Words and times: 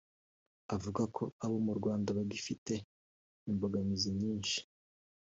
avuga 0.75 1.01
ko 1.15 1.23
abo 1.45 1.57
mu 1.65 1.73
Rwanda 1.79 2.09
bagifite 2.17 2.73
imbogamizi 3.49 4.09
nyinshi 4.19 4.57